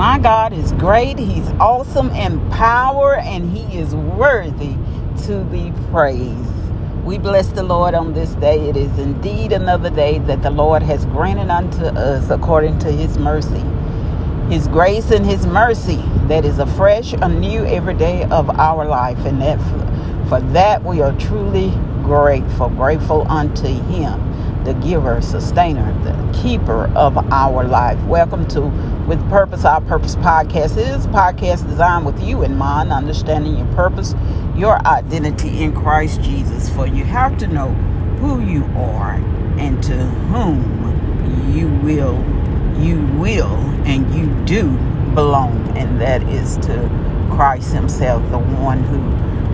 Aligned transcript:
My 0.00 0.18
God 0.18 0.54
is 0.54 0.72
great. 0.72 1.18
He's 1.18 1.46
awesome 1.60 2.08
in 2.12 2.40
power 2.52 3.16
and 3.16 3.54
he 3.54 3.78
is 3.78 3.94
worthy 3.94 4.74
to 5.26 5.44
be 5.52 5.74
praised. 5.90 7.04
We 7.04 7.18
bless 7.18 7.48
the 7.48 7.62
Lord 7.62 7.92
on 7.92 8.14
this 8.14 8.30
day. 8.36 8.66
It 8.70 8.78
is 8.78 8.98
indeed 8.98 9.52
another 9.52 9.90
day 9.90 10.18
that 10.20 10.40
the 10.40 10.48
Lord 10.48 10.82
has 10.82 11.04
granted 11.04 11.50
unto 11.50 11.84
us 11.84 12.30
according 12.30 12.78
to 12.78 12.90
his 12.90 13.18
mercy. 13.18 13.62
His 14.48 14.68
grace 14.68 15.10
and 15.10 15.26
his 15.26 15.44
mercy 15.44 16.02
that 16.28 16.46
is 16.46 16.60
afresh, 16.60 17.12
anew 17.12 17.66
every 17.66 17.92
day 17.92 18.24
of 18.30 18.48
our 18.58 18.86
life. 18.86 19.18
And 19.26 19.42
that 19.42 19.58
for 20.30 20.40
that 20.54 20.82
we 20.82 21.02
are 21.02 21.12
truly 21.18 21.72
grateful, 22.04 22.70
grateful 22.70 23.30
unto 23.30 23.66
him 23.66 24.30
the 24.64 24.74
giver, 24.74 25.20
sustainer, 25.22 25.92
the 26.04 26.38
keeper 26.42 26.86
of 26.94 27.16
our 27.32 27.64
life. 27.64 28.02
Welcome 28.04 28.46
to 28.48 28.70
With 29.10 29.28
Purpose, 29.28 29.64
Our 29.64 29.80
Purpose 29.80 30.14
podcast. 30.14 30.76
Is 30.76 31.04
a 31.04 31.08
podcast 31.08 31.66
designed 31.66 32.06
with 32.06 32.22
you 32.22 32.44
in 32.44 32.56
mind, 32.56 32.92
understanding 32.92 33.56
your 33.56 33.66
purpose, 33.74 34.14
your 34.54 34.78
identity 34.86 35.64
in 35.64 35.74
Christ 35.74 36.22
Jesus. 36.22 36.70
For 36.70 36.86
you 36.86 37.02
have 37.02 37.36
to 37.38 37.48
know 37.48 37.70
who 38.20 38.40
you 38.40 38.62
are 38.76 39.14
and 39.58 39.82
to 39.82 39.96
whom 39.96 40.62
you 41.52 41.66
will, 41.84 42.14
you 42.80 43.04
will, 43.18 43.52
and 43.84 44.14
you 44.14 44.32
do 44.44 44.70
belong. 45.12 45.76
And 45.76 46.00
that 46.00 46.22
is 46.28 46.56
to 46.58 47.28
Christ 47.32 47.72
Himself, 47.72 48.22
the 48.30 48.38
one 48.38 48.84
who 48.84 49.00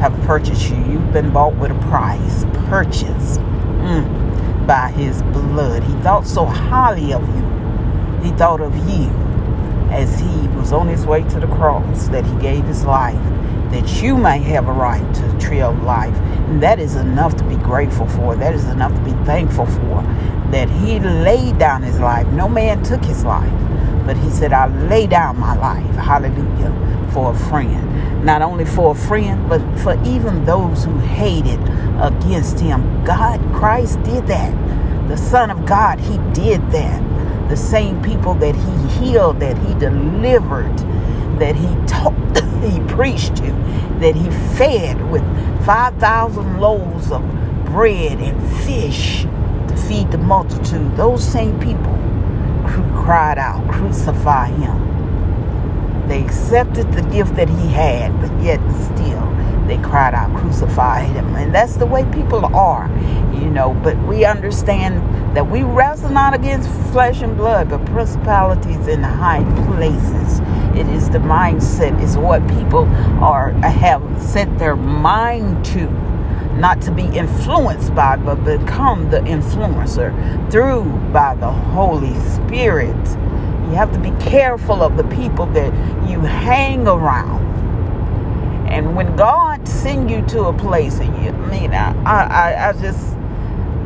have 0.01 0.13
purchased 0.27 0.69
you. 0.69 0.77
You've 0.85 1.15
been 1.15 1.33
bought 1.33 1.57
with 1.57 1.71
a 1.71 1.89
price. 1.89 2.45
purchased 2.69 3.41
Mm 3.41 4.67
by 4.67 4.91
his 4.91 5.23
blood. 5.23 5.83
He 5.85 5.93
thought 6.03 6.27
so 6.27 6.45
highly 6.45 7.13
of 7.15 7.23
you. 7.37 8.21
He 8.23 8.37
thought 8.37 8.61
of 8.61 8.77
you 8.91 9.26
as 9.91 10.19
he 10.19 10.49
was 10.49 10.73
on 10.73 10.89
his 10.89 11.07
way 11.07 11.23
to 11.29 11.41
the 11.41 11.47
cross 11.47 12.09
that 12.09 12.25
he 12.25 12.35
gave 12.41 12.65
his 12.65 12.85
life 12.85 13.21
that 13.71 14.03
you 14.03 14.17
may 14.17 14.39
have 14.39 14.69
a 14.69 14.73
right 14.73 15.15
to 15.15 15.23
the 15.23 15.39
tree 15.39 15.61
of 15.61 15.83
life. 15.83 16.15
And 16.49 16.63
that 16.63 16.79
is 16.79 16.95
enough 16.97 17.37
to 17.37 17.45
be 17.45 17.57
grateful 17.57 18.07
for. 18.09 18.37
That 18.37 18.55
is 18.55 18.65
enough 18.67 18.95
to 18.95 19.01
be 19.01 19.13
thankful 19.25 19.67
for. 19.67 20.03
That 20.51 20.71
he 20.71 21.01
laid 21.01 21.59
down 21.59 21.83
his 21.83 21.99
life. 21.99 22.27
No 22.29 22.49
man 22.49 22.83
took 22.83 23.05
his 23.05 23.25
life. 23.25 23.53
But 24.07 24.17
he 24.17 24.31
said, 24.31 24.53
I 24.53 24.67
lay 24.89 25.07
down 25.07 25.39
my 25.39 25.57
life. 25.57 25.95
Hallelujah. 25.97 27.11
For 27.13 27.33
a 27.33 27.37
friend. 27.37 28.25
Not 28.25 28.41
only 28.41 28.65
for 28.65 28.93
a 28.93 28.95
friend, 28.95 29.49
but 29.49 29.61
for 29.81 30.01
even 30.05 30.45
those 30.45 30.85
who 30.85 30.97
hated 30.99 31.61
against 32.01 32.61
him. 32.61 33.05
God, 33.05 33.41
Christ 33.53 34.01
did 34.05 34.27
that. 34.29 35.09
The 35.09 35.17
Son 35.17 35.51
of 35.51 35.67
God, 35.67 35.99
he 35.99 36.19
did 36.33 36.61
that. 36.71 37.03
The 37.49 37.57
same 37.57 38.03
people 38.03 38.35
that 38.35 38.55
he 38.55 39.05
healed, 39.05 39.41
that 39.41 39.57
he 39.59 39.75
delivered, 39.75 40.77
that 41.39 41.55
he 41.55 41.69
taught, 41.87 42.15
he 42.63 42.81
preached 42.93 43.37
to, 43.37 43.53
that 44.01 44.15
he 44.15 44.31
fed 44.57 45.11
with 45.11 45.23
5,000 45.65 46.59
loaves 46.59 47.11
of 47.11 47.23
bread 47.67 48.19
and 48.19 48.65
fish 48.65 49.23
to 49.69 49.77
feed 49.89 50.11
the 50.11 50.19
multitude. 50.19 50.97
Those 50.97 51.25
same 51.25 51.59
people 51.61 51.95
cried 53.05 53.39
out, 53.39 53.69
Crucify 53.71 54.49
him. 54.49 56.09
They 56.09 56.25
accepted 56.25 56.93
the 56.93 57.03
gift 57.03 57.37
that 57.37 57.49
he 57.49 57.69
had, 57.69 58.21
but 58.21 58.43
yet 58.43 58.61
still 58.73 59.27
they 59.69 59.79
cried 59.79 60.15
out, 60.15 60.35
crucify 60.37 61.03
him. 61.03 61.35
And 61.37 61.55
that's 61.55 61.77
the 61.77 61.87
way 61.87 62.05
people 62.13 62.45
are, 62.55 62.89
you 63.33 63.51
know. 63.51 63.75
But 63.83 63.99
we 64.07 64.25
understand 64.25 65.03
that 65.37 65.51
we 65.51 65.63
wrestle 65.63 66.11
not 66.11 66.35
against 66.35 66.71
flesh 66.93 67.23
and 67.23 67.37
blood, 67.37 67.71
but 67.71 67.85
principalities 67.87 68.87
in 68.87 69.03
high 69.03 69.45
places. 69.67 70.41
It 70.77 70.89
is 70.89 71.09
the 71.11 71.19
mindset, 71.19 72.03
is 72.03 72.17
what 72.17 72.47
people 72.49 72.85
are 73.23 73.51
have 73.53 74.03
set 74.23 74.59
their 74.59 74.77
mind 74.77 75.65
to. 75.67 75.91
Not 76.57 76.81
to 76.83 76.91
be 76.91 77.05
influenced 77.05 77.95
by, 77.95 78.17
but 78.17 78.37
become 78.45 79.11
the 79.11 79.19
influencer 79.21 80.11
through 80.51 80.85
by 81.13 81.35
the 81.35 81.51
Holy 81.51 82.15
Spirit. 82.31 82.97
You 83.67 83.73
have 83.73 83.93
to 83.93 83.99
be 83.99 84.11
careful 84.25 84.83
of 84.83 84.97
the 84.97 85.05
people 85.05 85.45
that 85.47 85.73
you 86.09 86.21
hang 86.21 86.89
around 86.89 87.56
when 88.97 89.15
God 89.15 89.69
send 89.69 90.11
you 90.11 90.23
to 90.29 90.45
a 90.45 90.55
place, 90.55 91.01
and 91.01 91.15
you, 91.23 91.31
I 91.31 91.51
mean, 91.51 91.75
I, 91.75 91.93
I, 92.05 92.71
I 92.71 92.73
just, 92.73 93.15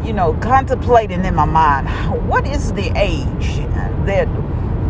you 0.07 0.13
know, 0.13 0.35
contemplating 0.35 1.25
in 1.25 1.35
my 1.35 1.47
mind, 1.47 1.89
what 2.29 2.47
is 2.47 2.73
the 2.75 2.97
age 2.97 3.57
that 4.07 4.27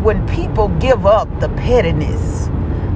when 0.03 0.27
people 0.27 0.67
give 0.77 1.07
up 1.07 1.27
the 1.39 1.49
pettiness, 1.49 2.49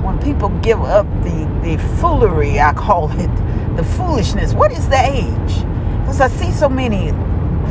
when 0.03 0.19
people 0.19 0.49
give 0.59 0.79
up 0.81 1.07
the, 1.23 1.61
the 1.63 1.77
foolery, 1.99 2.59
I 2.59 2.73
call 2.73 3.09
it, 3.19 3.75
the 3.75 3.83
foolishness, 3.83 4.53
what 4.53 4.71
is 4.71 4.87
the 4.87 5.03
age? 5.03 5.55
Because 6.01 6.21
I 6.21 6.27
see 6.27 6.51
so 6.51 6.69
many 6.69 7.09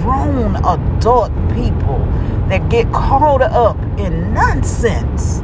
grown 0.03 0.57
adult 0.67 1.31
people 1.55 1.99
that 2.49 2.69
get 2.69 2.93
caught 2.93 3.41
up 3.41 3.79
in 4.01 4.35
nonsense 4.35 5.43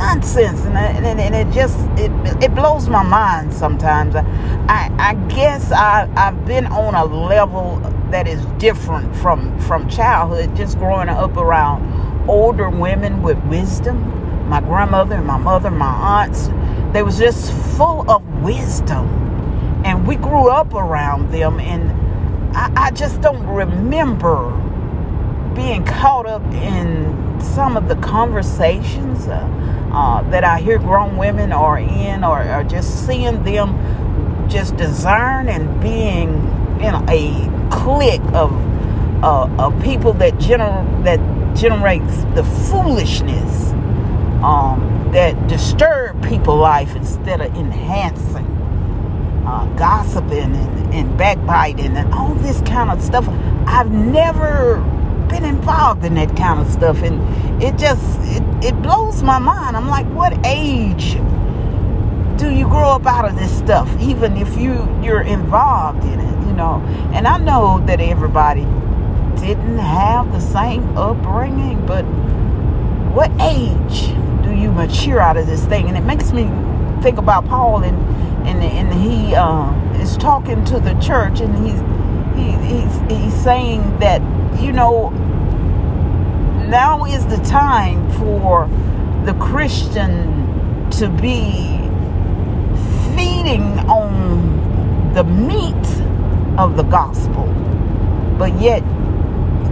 nonsense 0.00 0.62
and, 0.62 0.76
and, 0.78 1.20
and 1.20 1.34
it 1.34 1.52
just 1.54 1.78
it, 1.98 2.10
it 2.42 2.54
blows 2.54 2.88
my 2.88 3.02
mind 3.02 3.52
sometimes. 3.52 4.16
I 4.16 4.90
i 4.98 5.14
guess 5.28 5.70
i 5.72 6.10
i've 6.16 6.46
been 6.46 6.66
on 6.66 6.94
a 6.94 7.04
level 7.04 7.76
that 8.10 8.26
is 8.26 8.42
different 8.58 9.14
from 9.16 9.58
from 9.60 9.88
childhood 9.88 10.56
just 10.56 10.78
growing 10.78 11.10
up 11.10 11.36
around 11.36 12.28
older 12.28 12.70
women 12.70 13.22
with 13.22 13.38
wisdom. 13.44 13.98
My 14.48 14.60
grandmother 14.60 15.16
and 15.16 15.26
my 15.26 15.36
mother 15.36 15.70
my 15.70 16.24
aunts 16.24 16.48
they 16.94 17.02
was 17.02 17.18
just 17.18 17.52
full 17.76 18.10
of 18.10 18.22
wisdom. 18.42 19.06
And 19.84 20.06
we 20.06 20.16
grew 20.16 20.48
up 20.48 20.74
around 20.74 21.30
them 21.30 21.60
and 21.60 21.82
i, 22.56 22.86
I 22.86 22.90
just 22.92 23.20
don't 23.20 23.46
remember 23.46 24.50
being 25.54 25.84
caught 25.84 26.26
up 26.26 26.42
in 26.54 27.29
some 27.42 27.76
of 27.76 27.88
the 27.88 27.96
conversations 27.96 29.26
uh, 29.28 29.46
uh, 29.92 30.22
that 30.30 30.44
I 30.44 30.60
hear 30.60 30.78
grown 30.78 31.16
women 31.16 31.52
are 31.52 31.78
in, 31.78 32.24
or, 32.24 32.42
or 32.42 32.64
just 32.64 33.06
seeing 33.06 33.42
them 33.44 34.48
just 34.48 34.76
discern 34.76 35.48
and 35.48 35.80
being 35.80 36.30
in 36.80 36.94
a 37.08 37.68
clique 37.70 38.22
of 38.34 38.52
uh, 39.22 39.48
of 39.58 39.82
people 39.82 40.12
that 40.14 40.34
gener- 40.34 41.04
that 41.04 41.20
generates 41.56 42.24
the 42.34 42.44
foolishness 42.70 43.70
um, 44.42 45.10
that 45.12 45.48
disturb 45.48 46.26
people 46.26 46.56
life 46.56 46.96
instead 46.96 47.40
of 47.40 47.54
enhancing. 47.56 48.46
Uh, 49.46 49.64
gossiping 49.76 50.54
and, 50.54 50.94
and 50.94 51.18
backbiting 51.18 51.96
and 51.96 52.12
all 52.14 52.34
this 52.34 52.60
kind 52.60 52.90
of 52.90 53.02
stuff. 53.02 53.26
I've 53.66 53.90
never 53.90 54.76
been 55.30 55.44
involved 55.44 56.04
in 56.04 56.14
that 56.14 56.36
kind 56.36 56.60
of 56.60 56.70
stuff 56.70 57.02
and 57.02 57.62
it 57.62 57.76
just 57.78 58.20
it, 58.22 58.42
it 58.64 58.82
blows 58.82 59.22
my 59.22 59.38
mind. 59.38 59.76
I'm 59.76 59.88
like 59.88 60.06
what 60.06 60.34
age 60.44 61.14
do 62.38 62.50
you 62.50 62.64
grow 62.64 62.90
up 62.90 63.06
out 63.06 63.26
of 63.26 63.38
this 63.38 63.56
stuff 63.56 63.88
even 64.00 64.36
if 64.36 64.56
you 64.56 64.88
you're 65.02 65.22
involved 65.22 66.04
in 66.04 66.20
it 66.20 66.46
you 66.46 66.52
know? 66.52 66.82
And 67.12 67.26
i 67.26 67.38
know 67.38 67.82
that 67.86 68.00
everybody 68.00 68.64
didn't 69.40 69.78
have 69.78 70.32
the 70.32 70.40
same 70.40 70.96
upbringing 70.96 71.84
but 71.86 72.04
what 73.14 73.30
age 73.40 74.08
do 74.42 74.54
you 74.54 74.70
mature 74.70 75.20
out 75.20 75.36
of 75.36 75.46
this 75.46 75.64
thing? 75.66 75.88
And 75.88 75.96
it 75.96 76.02
makes 76.02 76.32
me 76.32 76.44
think 77.02 77.18
about 77.18 77.46
paul 77.46 77.82
and 77.82 77.96
and, 78.46 78.62
and 78.62 78.92
he 78.94 79.34
uh, 79.34 79.72
is 80.00 80.16
talking 80.16 80.64
to 80.66 80.80
the 80.80 80.94
church 80.94 81.40
and 81.40 81.54
he's 81.58 81.80
he, 82.36 82.52
he's, 82.66 83.00
he's 83.10 83.42
saying 83.42 83.98
that 83.98 84.22
you 84.60 84.72
know, 84.72 85.10
now 86.68 87.04
is 87.04 87.26
the 87.26 87.38
time 87.38 88.10
for 88.12 88.68
the 89.24 89.34
Christian 89.40 90.90
to 90.92 91.08
be 91.08 91.78
feeding 93.14 93.78
on 93.88 95.12
the 95.14 95.24
meat 95.24 96.58
of 96.58 96.76
the 96.76 96.82
gospel, 96.84 97.46
but 98.38 98.58
yet 98.60 98.82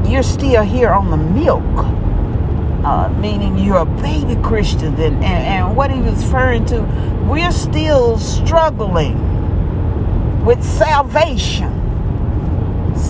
you're 0.09 0.23
still 0.23 0.63
here 0.63 0.91
on 0.91 1.11
the 1.11 1.17
milk. 1.17 1.63
Uh, 2.85 3.09
meaning 3.21 3.59
you're 3.59 3.79
a 3.79 3.85
baby 3.85 4.41
Christian, 4.43 4.95
and, 4.95 5.17
and, 5.17 5.25
and 5.25 5.77
what 5.77 5.91
he 5.91 6.01
was 6.01 6.25
referring 6.25 6.65
to, 6.67 6.81
we're 7.29 7.53
still 7.53 8.17
struggling 8.19 9.17
with 10.45 10.63
salvation 10.65 11.78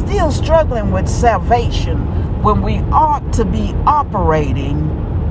still 0.09 0.33
struggling 0.33 0.91
with 0.91 1.07
salvation 1.07 1.99
when 2.43 2.63
we 2.63 2.79
ought 2.93 3.31
to 3.31 3.45
be 3.45 3.75
operating 3.87 4.79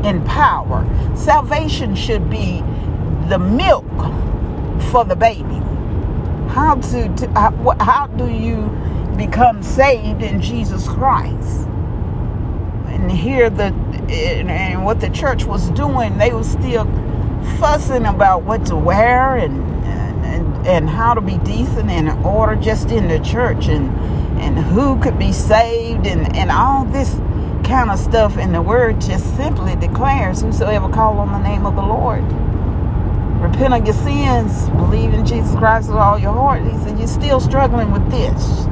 in 0.06 0.24
power. 0.26 0.86
Salvation 1.16 1.96
should 1.96 2.30
be 2.30 2.62
the 3.28 3.40
milk 3.40 3.90
for 4.92 5.04
the 5.04 5.16
baby. 5.16 5.62
How 6.54 6.76
to, 6.76 7.16
to 7.16 7.30
how, 7.32 7.76
how 7.80 8.06
do 8.06 8.30
you 8.30 8.70
become 9.18 9.64
saved 9.64 10.22
in 10.22 10.40
Jesus 10.40 10.88
Christ? 10.88 11.68
and 12.88 13.12
here 13.12 13.50
the 13.50 13.66
and, 13.66 14.50
and 14.50 14.84
what 14.84 15.00
the 15.00 15.10
church 15.10 15.44
was 15.44 15.70
doing, 15.72 16.18
they 16.18 16.32
were 16.34 16.44
still 16.44 16.86
fussing 17.60 18.06
about 18.06 18.44
what 18.44 18.66
to 18.66 18.76
wear 18.76 19.36
and 19.36 19.64
and 19.86 20.68
and 20.68 20.90
how 20.90 21.14
to 21.14 21.22
be 21.22 21.38
decent 21.40 21.90
and 21.90 22.10
order 22.26 22.56
just 22.56 22.90
in 22.92 23.08
the 23.08 23.20
church 23.20 23.68
and 23.68 24.17
and 24.40 24.58
who 24.58 25.00
could 25.02 25.18
be 25.20 25.32
saved 25.32 26.06
and 26.06 26.36
and 26.36 26.52
all 26.52 26.86
this 26.86 27.16
kind 27.64 27.90
of 27.90 28.00
stuff. 28.00 28.38
And 28.38 28.54
the 28.54 28.62
word 28.62 29.02
just 29.02 29.36
simply 29.36 29.76
declares 29.76 30.42
whosoever 30.42 30.90
call 30.90 31.18
on 31.20 31.32
the 31.32 31.48
name 31.48 31.66
of 31.66 31.76
the 31.76 31.82
lord 31.82 32.24
repent 33.40 33.72
of 33.74 33.86
your 33.86 33.96
sins 33.96 34.68
believe 34.72 35.14
in 35.14 35.24
jesus 35.24 35.56
christ 35.58 35.90
with 35.90 35.98
all 35.98 36.18
your 36.18 36.34
heart 36.34 36.64
he 36.64 36.72
said 36.80 36.98
you're 36.98 37.08
still 37.08 37.40
struggling 37.40 37.92
with 37.92 38.10
this. 38.10 38.66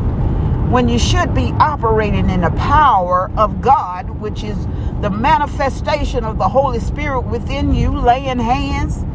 When 0.71 0.89
you 0.89 0.97
should 0.97 1.35
be 1.35 1.53
operating 1.59 2.29
in 2.29 2.41
the 2.41 2.49
power 2.51 3.29
of 3.37 3.61
god 3.61 4.09
which 4.19 4.43
is 4.43 4.57
the 5.01 5.11
manifestation 5.11 6.23
of 6.23 6.39
the 6.39 6.49
holy 6.49 6.79
spirit 6.79 7.21
within 7.21 7.75
you 7.75 7.95
laying 7.95 8.39
hands 8.39 9.05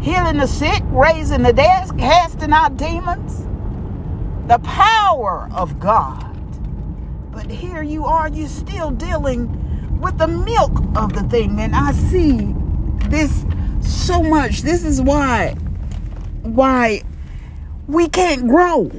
healing 0.00 0.36
the 0.36 0.46
sick 0.46 0.82
raising 0.90 1.42
the 1.42 1.52
dead 1.52 1.90
casting 1.98 2.52
out 2.52 2.76
demons 2.76 3.47
the 4.48 4.58
power 4.64 5.48
of 5.54 5.78
god 5.78 6.28
but 7.38 7.50
here 7.50 7.84
you 7.84 8.04
are, 8.04 8.28
you're 8.28 8.48
still 8.48 8.90
dealing 8.90 10.00
with 10.00 10.18
the 10.18 10.26
milk 10.26 10.72
of 10.96 11.12
the 11.12 11.22
thing. 11.30 11.60
And 11.60 11.72
I 11.72 11.92
see 11.92 12.52
this 13.08 13.44
so 13.80 14.24
much. 14.24 14.62
This 14.62 14.84
is 14.84 15.00
why 15.00 15.54
why 16.42 17.02
we 17.86 18.08
can't 18.08 18.48
grow. 18.48 18.90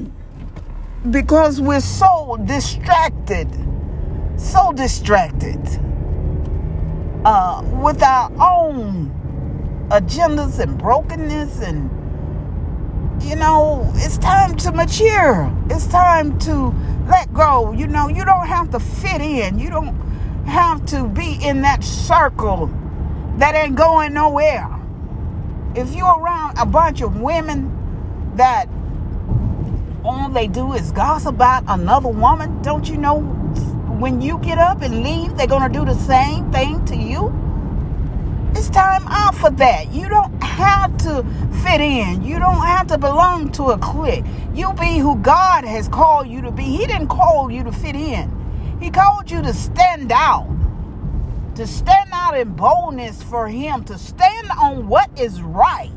Because 1.12 1.60
we're 1.60 1.82
so 1.82 2.38
distracted. 2.46 3.50
So 4.38 4.72
distracted. 4.72 5.60
Uh, 7.26 7.62
with 7.84 8.02
our 8.02 8.32
own 8.42 9.12
agendas 9.90 10.60
and 10.60 10.78
brokenness 10.78 11.60
and 11.60 11.90
you 13.22 13.36
know, 13.36 13.92
it's 13.96 14.18
time 14.18 14.56
to 14.58 14.72
mature. 14.72 15.54
It's 15.70 15.88
time 15.88 16.38
to 16.40 16.74
let 17.08 17.34
go. 17.34 17.72
You 17.72 17.88
know, 17.88 18.08
you 18.08 18.26
don't 18.26 18.48
have 18.48 18.72
to 18.72 18.80
fit 18.80 19.22
in. 19.22 19.60
You 19.60 19.70
don't 19.70 19.96
have 20.46 20.86
to 20.88 21.08
be 21.08 21.38
in 21.44 21.62
that 21.62 21.84
circle 21.84 22.70
that 23.38 23.56
ain't 23.56 23.76
going 23.76 24.14
nowhere. 24.14 24.68
If 25.76 25.94
you're 25.96 26.20
around 26.20 26.58
a 26.58 26.66
bunch 26.66 27.02
of 27.02 27.20
women 27.22 27.76
that 28.36 28.68
all 30.04 30.30
they 30.30 30.48
do 30.48 30.74
is 30.74 30.92
gossip 30.92 31.36
about 31.36 31.64
another 31.68 32.10
woman, 32.10 32.62
don't 32.62 32.88
you 32.88 32.98
know 32.98 33.20
when 34.00 34.22
you 34.22 34.40
get 34.40 34.58
up 34.58 34.82
and 34.82 35.04
leave, 35.04 35.36
they're 35.38 35.48
going 35.48 35.72
to 35.72 35.80
do 35.80 35.86
the 35.86 35.94
same 35.94 36.52
thing 36.52 36.84
to 36.86 36.96
you? 36.96 37.34
It's 38.56 38.70
time 38.70 39.08
out 39.08 39.36
for 39.36 39.52
that. 39.52 39.92
You 39.92 40.10
don't 40.10 40.39
have 40.60 40.96
to 40.98 41.24
fit 41.64 41.82
in. 41.82 42.24
You 42.24 42.38
don't 42.38 42.62
have 42.62 42.88
to 42.88 42.98
belong 42.98 43.52
to 43.54 43.72
a 43.72 43.78
clique. 43.78 44.26
You 44.54 44.74
be 44.74 44.98
who 44.98 45.16
God 45.18 45.64
has 45.64 45.88
called 45.88 46.28
you 46.28 46.42
to 46.42 46.52
be. 46.52 46.64
He 46.64 46.86
didn't 46.86 47.08
call 47.08 47.50
you 47.50 47.64
to 47.64 47.72
fit 47.72 47.96
in. 47.96 48.30
He 48.80 48.90
called 48.90 49.32
you 49.32 49.42
to 49.42 49.54
stand 49.54 50.12
out. 50.12 50.48
To 51.56 51.66
stand 51.66 52.10
out 52.14 52.38
in 52.38 52.54
boldness 52.54 53.24
for 53.24 53.48
him, 53.48 53.84
to 53.86 53.98
stand 53.98 54.50
on 54.62 54.88
what 54.88 55.10
is 55.20 55.42
right 55.42 55.92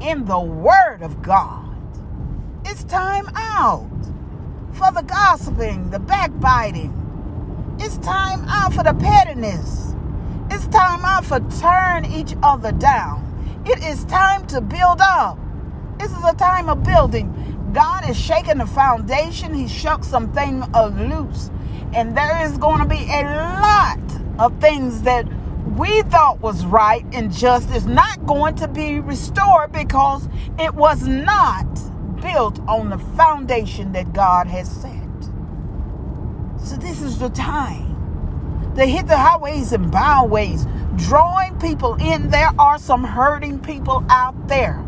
in 0.00 0.24
the 0.24 0.40
word 0.40 1.00
of 1.00 1.22
God. 1.22 1.74
It's 2.66 2.84
time 2.84 3.28
out 3.34 3.88
for 4.72 4.90
the 4.92 5.02
gossiping, 5.02 5.90
the 5.90 5.98
backbiting. 5.98 6.92
It's 7.78 7.96
time 7.98 8.44
out 8.48 8.74
for 8.74 8.82
the 8.82 8.94
pettiness. 8.94 9.94
It's 10.50 10.66
time 10.68 11.04
out 11.04 11.24
for 11.24 11.40
turn 11.60 12.04
each 12.04 12.34
other 12.42 12.72
down. 12.72 13.33
It 13.66 13.82
is 13.82 14.04
time 14.04 14.46
to 14.48 14.60
build 14.60 15.00
up. 15.00 15.38
This 15.98 16.12
is 16.12 16.24
a 16.24 16.34
time 16.34 16.68
of 16.68 16.84
building. 16.84 17.70
God 17.72 18.08
is 18.08 18.18
shaking 18.18 18.58
the 18.58 18.66
foundation. 18.66 19.54
He 19.54 19.68
shook 19.68 20.04
something 20.04 20.60
loose. 20.72 21.50
And 21.94 22.16
there 22.16 22.44
is 22.44 22.58
going 22.58 22.80
to 22.80 22.86
be 22.86 23.04
a 23.04 23.22
lot 23.22 23.98
of 24.38 24.60
things 24.60 25.02
that 25.02 25.26
we 25.78 26.02
thought 26.02 26.40
was 26.40 26.66
right 26.66 27.04
and 27.12 27.32
just 27.32 27.70
is 27.70 27.86
not 27.86 28.26
going 28.26 28.54
to 28.56 28.68
be 28.68 29.00
restored 29.00 29.72
because 29.72 30.28
it 30.58 30.74
was 30.74 31.06
not 31.06 31.66
built 32.20 32.60
on 32.68 32.90
the 32.90 32.98
foundation 33.16 33.92
that 33.92 34.12
God 34.12 34.46
has 34.46 34.70
set. 34.70 34.92
So 36.62 36.76
this 36.76 37.00
is 37.00 37.18
the 37.18 37.30
time 37.30 37.94
they 38.74 38.90
hit 38.90 39.06
the 39.06 39.16
highways 39.16 39.72
and 39.72 39.90
byways, 39.90 40.66
drawing 40.96 41.58
people 41.58 41.94
in. 41.94 42.30
There 42.30 42.52
are 42.58 42.78
some 42.78 43.04
hurting 43.04 43.60
people 43.60 44.04
out 44.08 44.48
there 44.48 44.84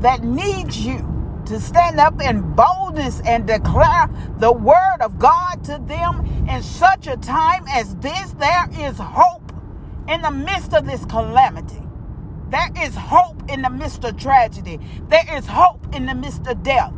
that 0.00 0.22
need 0.24 0.74
you 0.74 1.08
to 1.46 1.60
stand 1.60 2.00
up 2.00 2.20
in 2.20 2.54
boldness 2.54 3.20
and 3.26 3.46
declare 3.46 4.08
the 4.38 4.52
word 4.52 4.98
of 5.00 5.18
God 5.18 5.64
to 5.64 5.78
them 5.86 6.46
in 6.48 6.62
such 6.62 7.06
a 7.06 7.16
time 7.16 7.64
as 7.68 7.96
this. 7.96 8.32
There 8.32 8.68
is 8.78 8.98
hope 8.98 9.52
in 10.08 10.22
the 10.22 10.30
midst 10.30 10.74
of 10.74 10.86
this 10.86 11.04
calamity. 11.04 11.82
There 12.48 12.70
is 12.80 12.94
hope 12.94 13.50
in 13.50 13.62
the 13.62 13.70
midst 13.70 14.04
of 14.04 14.16
tragedy. 14.16 14.78
There 15.08 15.36
is 15.36 15.46
hope 15.46 15.94
in 15.94 16.06
the 16.06 16.14
midst 16.14 16.46
of 16.46 16.62
death. 16.62 16.92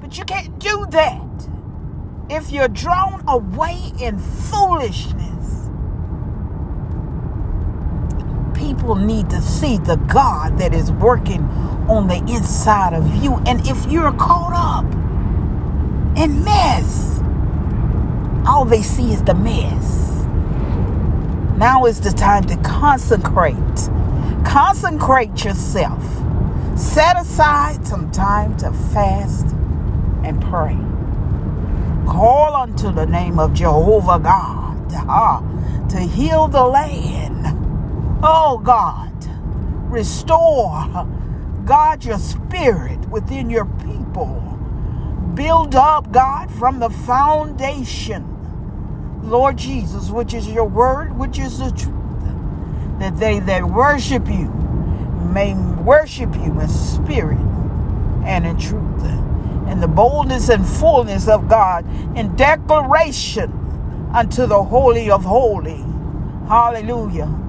But 0.00 0.18
you 0.18 0.24
can't 0.24 0.58
do 0.58 0.86
that 0.90 1.48
if 2.30 2.50
you're 2.50 2.68
drawn 2.68 3.22
away 3.28 3.92
in 4.00 4.18
foolishness, 4.18 5.31
people 8.72 8.94
need 8.94 9.28
to 9.28 9.40
see 9.42 9.76
the 9.76 9.96
God 9.96 10.56
that 10.58 10.72
is 10.72 10.90
working 10.92 11.42
on 11.90 12.08
the 12.08 12.16
inside 12.16 12.94
of 12.94 13.22
you. 13.22 13.34
And 13.46 13.66
if 13.66 13.84
you're 13.90 14.12
caught 14.12 14.54
up 14.54 14.86
in 16.16 16.42
mess, 16.42 17.20
all 18.46 18.64
they 18.64 18.82
see 18.82 19.12
is 19.12 19.22
the 19.24 19.34
mess. 19.34 20.24
Now 21.58 21.84
is 21.84 22.00
the 22.00 22.12
time 22.12 22.44
to 22.44 22.56
consecrate. 22.62 23.54
Consecrate 24.46 25.44
yourself. 25.44 26.02
Set 26.74 27.18
aside 27.18 27.86
some 27.86 28.10
time 28.10 28.56
to 28.56 28.72
fast 28.72 29.48
and 30.24 30.40
pray. 30.40 30.78
Call 32.10 32.56
unto 32.56 32.90
the 32.90 33.04
name 33.04 33.38
of 33.38 33.52
Jehovah 33.52 34.18
God 34.18 34.92
ah, 34.94 35.40
to 35.90 36.00
heal 36.00 36.48
the 36.48 36.64
land. 36.64 37.61
Oh 38.22 38.58
God, 38.58 39.12
restore, 39.90 41.08
God, 41.64 42.04
your 42.04 42.18
spirit 42.18 43.00
within 43.08 43.50
your 43.50 43.64
people. 43.64 44.40
Build 45.34 45.74
up, 45.74 46.12
God, 46.12 46.50
from 46.52 46.78
the 46.78 46.90
foundation, 46.90 48.28
Lord 49.22 49.56
Jesus, 49.56 50.10
which 50.10 50.34
is 50.34 50.48
your 50.48 50.64
word, 50.64 51.16
which 51.18 51.38
is 51.38 51.58
the 51.58 51.70
truth, 51.70 53.00
that 53.00 53.18
they 53.18 53.40
that 53.40 53.64
worship 53.64 54.28
you 54.28 54.50
may 55.32 55.54
worship 55.82 56.34
you 56.36 56.60
in 56.60 56.68
spirit 56.68 57.38
and 58.24 58.46
in 58.46 58.58
truth 58.58 59.02
in 59.70 59.80
the 59.80 59.88
boldness 59.88 60.50
and 60.50 60.66
fullness 60.66 61.28
of 61.28 61.48
God 61.48 61.86
in 62.16 62.36
declaration 62.36 63.50
unto 64.14 64.46
the 64.46 64.62
Holy 64.62 65.10
of 65.10 65.24
Holy. 65.24 65.84
Hallelujah. 66.46 67.41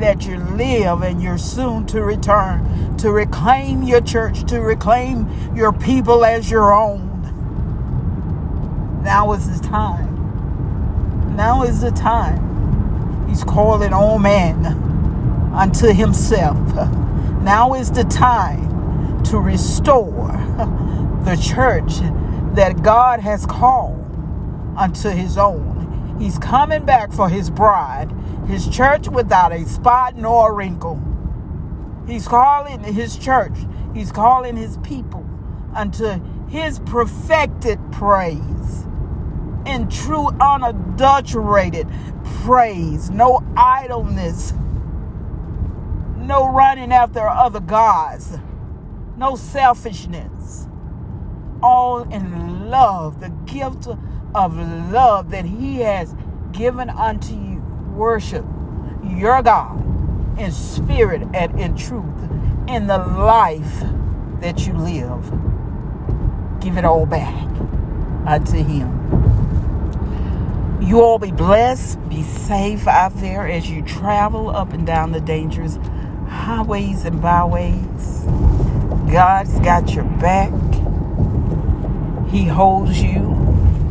That 0.00 0.26
you 0.26 0.38
live 0.38 1.02
and 1.02 1.22
you're 1.22 1.38
soon 1.38 1.86
to 1.86 2.02
return 2.02 2.72
to 3.02 3.10
reclaim 3.10 3.82
your 3.82 4.00
church, 4.00 4.44
to 4.44 4.60
reclaim 4.60 5.28
your 5.56 5.72
people 5.72 6.24
as 6.24 6.48
your 6.48 6.72
own. 6.72 7.10
Now 9.02 9.32
is 9.32 9.60
the 9.60 9.66
time. 9.66 11.34
Now 11.34 11.64
is 11.64 11.80
the 11.80 11.90
time. 11.90 13.28
He's 13.28 13.42
calling 13.42 13.92
all 13.92 14.20
men 14.20 14.66
unto 15.52 15.88
himself. 15.88 16.56
Now 17.42 17.74
is 17.74 17.90
the 17.90 18.04
time 18.04 19.24
to 19.24 19.38
restore 19.38 20.30
the 21.24 21.36
church 21.42 21.94
that 22.54 22.82
God 22.84 23.18
has 23.18 23.46
called 23.46 23.98
unto 24.76 25.08
his 25.08 25.36
own. 25.36 25.71
He's 26.22 26.38
coming 26.38 26.84
back 26.84 27.12
for 27.12 27.28
his 27.28 27.50
bride, 27.50 28.12
his 28.46 28.68
church 28.68 29.08
without 29.08 29.50
a 29.52 29.66
spot 29.66 30.16
nor 30.16 30.52
a 30.52 30.54
wrinkle. 30.54 31.02
He's 32.06 32.28
calling 32.28 32.84
his 32.84 33.16
church, 33.18 33.56
he's 33.92 34.12
calling 34.12 34.54
his 34.54 34.76
people 34.84 35.28
unto 35.74 36.20
his 36.48 36.78
perfected 36.86 37.80
praise 37.90 38.86
in 39.66 39.88
true 39.90 40.28
unadulterated 40.40 41.88
praise, 42.44 43.10
no 43.10 43.42
idleness, 43.56 44.52
no 46.18 46.52
running 46.52 46.92
after 46.92 47.26
other 47.26 47.58
gods, 47.58 48.38
no 49.16 49.34
selfishness. 49.34 50.68
All 51.64 52.02
in 52.12 52.70
love, 52.70 53.18
the 53.18 53.30
gift 53.44 53.88
of 54.34 54.56
love 54.92 55.30
that 55.30 55.44
He 55.44 55.80
has 55.80 56.14
given 56.52 56.90
unto 56.90 57.34
you. 57.34 57.60
Worship 57.94 58.44
your 59.04 59.42
God 59.42 59.78
in 60.38 60.50
spirit 60.50 61.22
and 61.34 61.60
in 61.60 61.76
truth 61.76 62.04
in 62.68 62.86
the 62.86 62.98
life 62.98 63.82
that 64.40 64.66
you 64.66 64.72
live. 64.72 65.30
Give 66.60 66.78
it 66.78 66.84
all 66.84 67.06
back 67.06 67.46
unto 68.26 68.62
Him. 68.62 68.98
You 70.80 71.00
all 71.00 71.18
be 71.18 71.30
blessed, 71.30 72.08
be 72.08 72.22
safe 72.22 72.86
out 72.86 73.14
there 73.16 73.46
as 73.46 73.70
you 73.70 73.82
travel 73.82 74.50
up 74.50 74.72
and 74.72 74.86
down 74.86 75.12
the 75.12 75.20
dangerous 75.20 75.78
highways 76.28 77.04
and 77.04 77.20
byways. 77.22 78.24
God's 79.12 79.60
got 79.60 79.94
your 79.94 80.04
back. 80.04 80.50
He 82.30 82.46
holds 82.46 83.02
you 83.02 83.41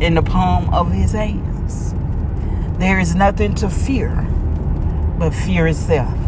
in 0.02 0.14
the 0.14 0.22
palm 0.22 0.68
of 0.74 0.90
his 0.90 1.12
hands. 1.12 1.94
There 2.80 2.98
is 2.98 3.14
nothing 3.14 3.54
to 3.56 3.70
fear 3.70 4.10
but 5.16 5.30
fear 5.30 5.68
itself. 5.68 6.18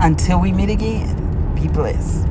Until 0.00 0.38
we 0.38 0.52
meet 0.52 0.68
again, 0.68 1.54
be 1.54 1.66
blessed. 1.66 2.26